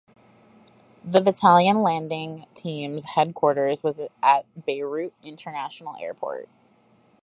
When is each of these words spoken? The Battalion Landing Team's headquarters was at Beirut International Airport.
The 1.05 1.21
Battalion 1.21 1.83
Landing 1.83 2.47
Team's 2.55 3.05
headquarters 3.05 3.83
was 3.83 4.01
at 4.23 4.65
Beirut 4.65 5.13
International 5.21 5.95
Airport. 6.01 6.49